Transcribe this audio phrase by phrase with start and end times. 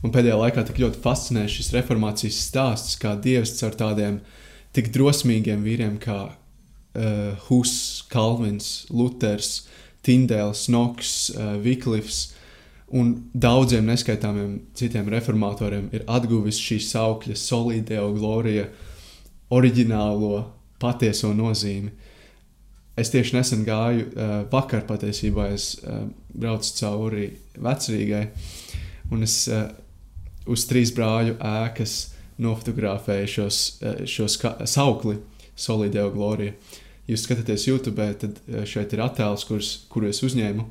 [0.00, 4.20] Man pēdējā laikā tik ļoti fascinē šis reformācijas stāsts, kā Dievs caur tādiem
[4.76, 7.74] tik drosmīgiem vīriem kā uh, Hus,
[8.08, 9.66] Kalvins, Luters,
[10.06, 12.30] Tindēls, Noks, uh, Viklifs
[12.96, 18.70] un daudziem neskaitāmiem citiem reformatoriem ir atguvis šī saukļa solideo glorija,
[19.54, 20.46] oriģinālo
[20.80, 21.92] patieso nozīmi.
[22.98, 27.28] Es tieši nesen gāju, uh, vakar patiesībā es uh, braucu cauri
[27.60, 28.24] vecrīgai,
[29.12, 29.68] un es uh,
[30.48, 31.96] uz trīs brāļu ēkas
[32.40, 33.58] nofotografēju šos,
[34.08, 34.38] šos
[34.70, 35.18] saukli
[35.60, 36.54] Solideo Glorija.
[37.10, 38.38] Jūs skatāties YouTube, tad
[38.70, 40.66] šeit ir attēls, kurus, kuru es uzņēmu.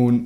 [0.00, 0.20] Un,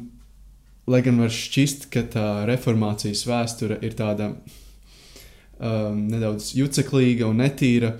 [0.86, 7.96] lai gan var šķist, ka tā reformācijas vēsture ir tāda um, nedaudz juceklīga un netīra,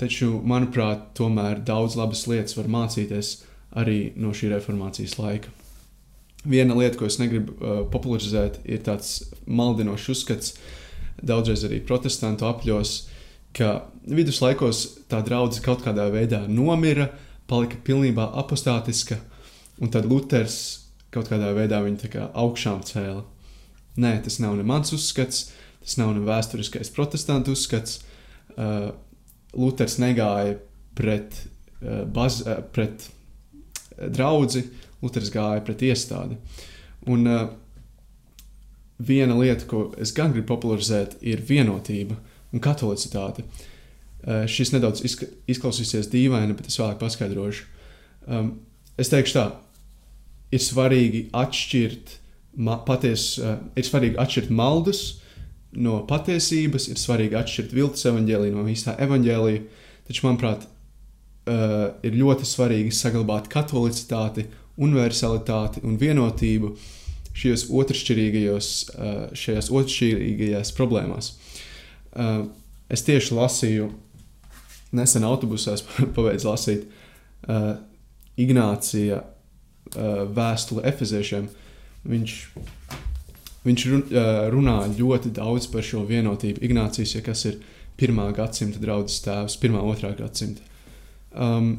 [0.00, 3.34] taču, manuprāt, tomēr daudz labas lietas var mācīties
[3.80, 5.59] arī no šī reformācijas laika.
[6.48, 10.54] Viena lieta, ko es negribu uh, popularizēt, ir tāds maldinošs uzskats,
[11.20, 12.94] daudzreiz arī protestantu apļos,
[13.56, 17.10] ka viduslaikos tā draudzene kaut kādā veidā nomira,
[17.50, 19.18] palika pilnībā apostātiska,
[19.82, 20.56] un tad Luters
[21.12, 23.24] kaut kādā veidā viņu kā augšām cēla.
[24.00, 25.50] Nē, tas nav ne mans uzskats,
[25.82, 28.00] tas nav ne vēsturiskais protestantu uzskats.
[28.54, 28.92] Uh,
[29.58, 30.56] Luters negāja
[30.96, 31.34] pret,
[31.82, 33.08] uh, baz, uh, pret
[33.98, 34.62] draugu,
[35.02, 36.36] Luters gāja pret iestādi.
[37.08, 37.46] Un uh,
[39.00, 42.18] viena lieta, ko es gan gribu popularizēt, ir vienotība
[42.52, 43.46] un katolicitāte.
[44.20, 47.66] Uh, šis nedaudz izka izklausīsies dīvaini, bet es vēlāk paskaidrošu.
[48.28, 48.52] Um,
[49.00, 49.46] es teikšu tā,
[50.52, 52.18] ir svarīgi atšķirt,
[52.84, 55.04] paties, uh, ir svarīgi atšķirt maldus
[55.80, 59.62] no patiesības, ir svarīgi atšķirt viltus evaņģēliju no īstā evaņģēlija,
[60.08, 64.48] taču, manuprāt, uh, ir ļoti svarīgi saglabāt katolicitāti
[64.80, 66.72] universalitāti un vienotību
[67.40, 71.34] šajos otršķirīgajos, uh, šajās otršķirīgajās problēmās.
[72.10, 72.48] Uh,
[72.90, 73.90] es tieši lasīju,
[74.96, 75.76] nesen autobusā
[76.16, 77.76] pabeidzu lasīt uh,
[78.40, 79.24] Ignācija
[79.90, 81.48] vēstuli Efeziešiem.
[82.08, 82.34] Viņš,
[83.66, 83.84] viņš
[84.54, 86.62] runā ļoti daudz par šo vienotību.
[86.64, 87.58] Ignācijas, ja kas ir
[88.00, 90.62] pirmā gadsimta draugs tēvs, pirmā, otrā gadsimta.
[91.34, 91.72] Um,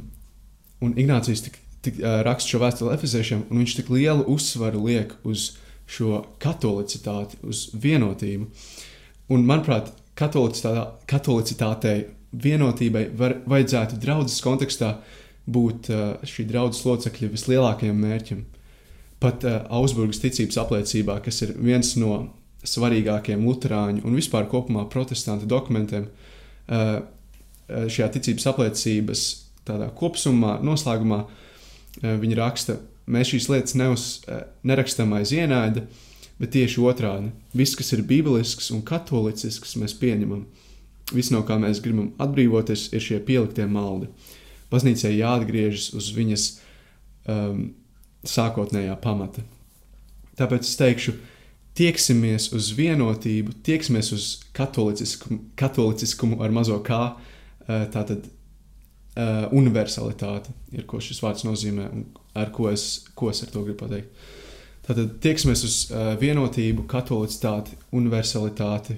[0.84, 5.16] un Ignācijas tik tik, uh, raksta šo vēstuli efeziešiem, un viņš tik lielu uzsvaru liek
[5.28, 5.52] uz
[5.92, 8.48] šo katolicitāti, uz vienotību.
[9.32, 14.96] Un, manuprāt, katolicitātei, vienotībai var, vajadzētu draudzes kontekstā
[15.52, 18.46] būt uh, šī draudzes locekļa vislielākajam mērķim.
[19.22, 22.22] Pat uh, Augsburgas ticības apliecībā, kas ir viens no
[22.68, 27.00] svarīgākajiem luterāņu un vispār kopumā protestantu dokumentiem, uh,
[27.72, 29.22] šajā ticības apliecības
[29.98, 31.51] kopsumā, noslēgumā, uh,
[32.00, 32.78] Eh, viņi raksta,
[33.12, 35.84] mēs šīs lietas neuz, eh, nerakstam aiz ienaida,
[36.40, 37.32] bet tieši otrādi.
[37.54, 40.46] Viss, kas ir bībelisks un katolicisks, mēs pieņemam.
[41.12, 44.08] Viss, no kā mēs gribam atbrīvoties, ir šie pieliktie maldi.
[44.72, 46.46] Baznīcai jāatgriežas uz viņas
[47.28, 47.74] um,
[48.24, 49.44] sākotnējā pamata.
[50.40, 51.14] Tāpēc es teikšu,
[51.76, 58.32] tieksimies uz vienotību, tieksimies uz katoliciskumu, katoliciskumu ar mazo kā, uh, tātad
[59.16, 62.06] uh, universalitāte ir, ko šis vārds nozīmē un
[62.38, 64.28] ar ko es, ko es ar to gribu pateikt.
[64.88, 68.98] Tātad tieksimies uz uh, vienotību, katolicitāti, universalitāti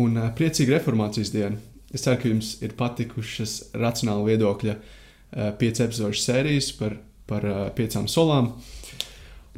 [0.00, 1.60] un uh, priecīgu reformācijas dienu.
[1.92, 6.96] Es ceru, ka jums ir patikušas racionāla viedokļa uh, pieci epizodu sērijas par,
[7.28, 8.54] par uh, piecām solām.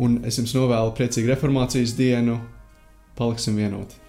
[0.03, 2.41] Un es jums novēlu priecīgu reformācijas dienu.
[3.15, 4.04] Paliksim vienoti!